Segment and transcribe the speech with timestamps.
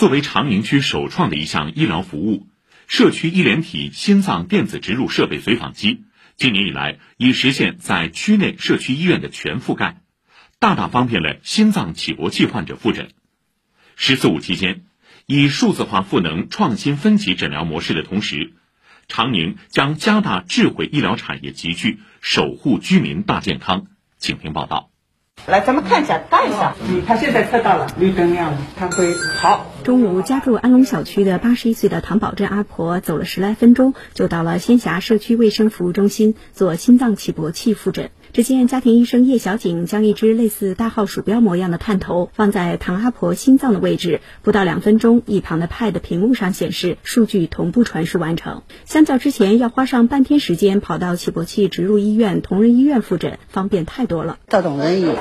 [0.00, 2.46] 作为长宁区首创的一项医疗服务，
[2.86, 6.04] 社区医联体心脏电子植入设备随访机，
[6.38, 10.00] 今年以来已实现在区内社区医院的全覆盖，
[10.58, 13.10] 大大方便了心脏起搏器患者复诊。
[13.94, 14.84] 十四五期间，
[15.26, 18.54] 以数字化赋能创新分级诊疗模式的同时，
[19.06, 23.88] 长宁将加大智慧医疗产业集聚，守护居民大健康。
[24.16, 24.89] 请听报道。
[25.46, 26.74] 来，咱们看一下，看一下。
[26.88, 29.66] 嗯，他现在测到了，绿灯亮了，他会好。
[29.82, 38.10] 中午，家住安龙小区的八十一岁的唐宝珍阿婆走了十来分钟，就到了仙霞社区卫生服务中心做心脏起搏器复诊。
[38.32, 48.62] 只见家庭医生叶小景将一只类似大号鼠标模样的探头放在唐阿婆心脏的位置，不到两分钟，一旁的 Pad 屏幕上显示数据同步传输完成。
[48.84, 54.38] 相较之前要花上半天时间跑到起搏器植入医院同仁医院复诊，方便太多了。
[54.48, 55.16] 到同仁医院，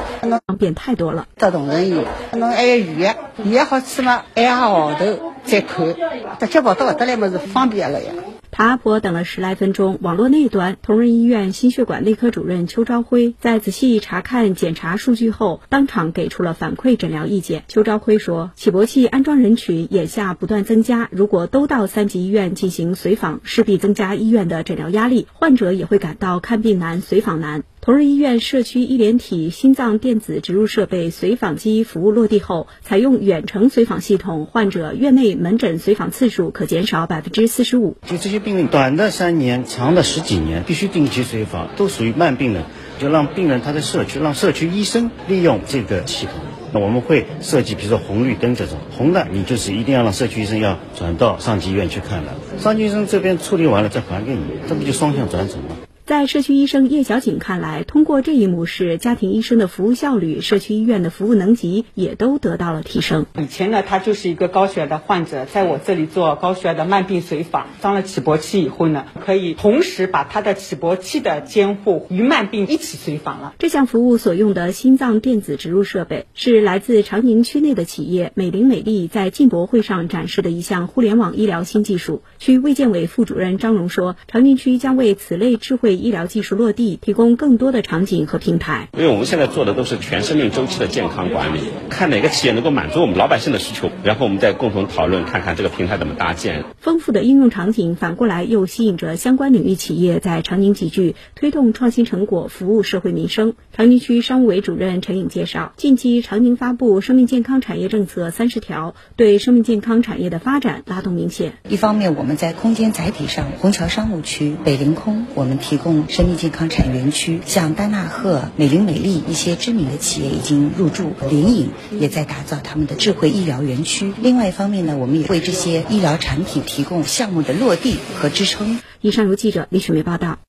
[0.45, 1.27] 方便太多了。
[1.35, 5.95] 到同仁医院，侬还要预约，预约好吃嘛，挨下号头再看，
[6.39, 8.11] 直接跑到搿搭来嘛是方便了呀。
[8.59, 17.63] 阿婆等了十来分钟，网络那端，同仁医院心血管内科主任邱朝辉在仔细查看检查数据后，当场给出了反馈诊疗意见。
[17.69, 27.63] 邱朝辉说，起搏器安装人群眼下不断增加，如果都到三级医院进行随访，势必增加医院的诊疗压力，患者也会感到看病难、随访难。
[27.81, 37.95] 同仁医院社区医联体心脏电子植入设备随访机服务落地后，采用远程随访系统，患者院内门诊随访次数可减少百分之四十五。
[38.05, 42.63] 就这些病病，短的三年，长的十几年，必须定期随访，都属于慢病人，
[42.99, 46.35] 就让病人他在社区，让社区医生利用这个系统。
[46.71, 55.88] 那我们会设计，比如说红绿灯这种，红的你就是一定要让社区医生要转到上级医院去看了，上级医生这边处理完了再还给你，这不就双向转诊吗？
[56.09, 63.27] 在社区医生叶小景看来，通过这一模式，家庭医生的服务效率、社区医院的服务能级也都得到了提升。
[63.37, 73.53] 以前呢，他就是一个高血压的患者，在我这里做高血压的慢病随访，装了起搏器以后呢，可以同时把他的起搏器的监护与慢病一起随访了。
[73.59, 82.23] 这项服务所用的心脏电子植入设备，是来自长宁区内的企业美林美丽在进博会上展示的一项互联网医疗新技术。
[82.39, 88.89] 区卫健委副主任张荣说，长宁区将为此类智慧医疗技术落地提供更多的场景和平台。
[88.93, 96.63] 因为我们现在做的都是全生命周期的健康管理，看哪个企业能够满足我们老百姓的需求，然后我们再共同讨论，看看这个平台怎么搭建。
[96.79, 103.53] 丰富的应用场景反过来又吸引着相关领域企业在长宁集聚，推动创新成果服务社会民生。
[103.73, 111.53] 长宁区商务委主任陈颖介绍，近期长宁发布生命健康产业政策三十条，对生命健康产业的发展拉动明显。
[111.67, 123.83] 一方面，我们在空间载体上，虹桥商务区、北凌空，我们提供生命健康产业园区，像丹纳赫、美林美丽一些知名的企业已经入驻，联影也在打造他们的智慧医疗园
[124.21, 128.79] 另外一方面呢，我们也为这些医疗产品提供项目的落地和支撑。
[129.01, 130.39] 以上由记者李雪梅报道。